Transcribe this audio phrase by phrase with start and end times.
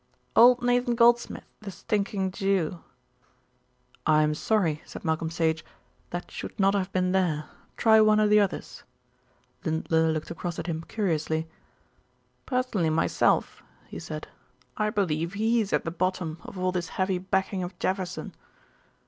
[0.35, 2.79] "Old Nathan Goldschmidt, the stinking Jew."
[4.07, 5.63] "I'm sorry," said Malcolm Sage;
[6.09, 7.49] "that should not have been there.
[7.77, 8.81] Try one of the others."
[9.63, 11.47] Lindler looked across at him curiously.
[12.47, 14.27] "Personally, myself," he said,
[14.75, 18.33] "I believe he's at the bottom of all this heavy backing of Jefferson."